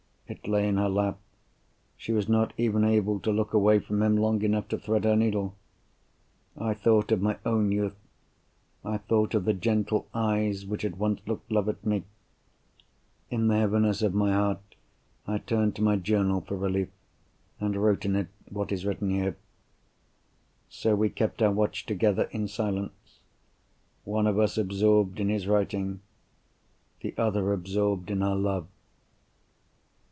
[0.27, 4.41] It lay in her lap—she was not even able to look away from him long
[4.43, 5.57] enough to thread her needle.
[6.55, 7.97] I thought of my own youth;
[8.85, 12.05] I thought of the gentle eyes which had once looked love at me.
[13.29, 14.63] In the heaviness of my heart
[15.27, 16.87] I turned to my Journal for relief,
[17.59, 19.35] and wrote in it what is written here.
[20.69, 23.19] So we kept our watch together in silence.
[24.05, 25.99] One of us absorbed in his writing;
[27.01, 28.67] the other absorbed in her love.